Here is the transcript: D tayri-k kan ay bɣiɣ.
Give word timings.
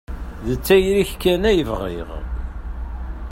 D 0.47 0.49
tayri-k 0.65 1.11
kan 1.21 1.43
ay 1.49 1.59
bɣiɣ. 1.69 2.09